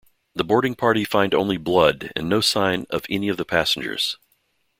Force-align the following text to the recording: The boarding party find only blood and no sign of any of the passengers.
The 0.33 0.43
boarding 0.43 0.73
party 0.73 1.03
find 1.05 1.31
only 1.35 1.57
blood 1.57 2.11
and 2.15 2.27
no 2.27 2.41
sign 2.41 2.87
of 2.89 3.05
any 3.07 3.29
of 3.29 3.37
the 3.37 3.45
passengers. 3.45 4.17